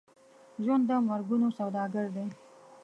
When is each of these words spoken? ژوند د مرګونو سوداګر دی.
ژوند 0.63 0.83
د 0.89 0.91
مرګونو 1.09 1.47
سوداګر 1.57 2.07
دی. 2.15 2.25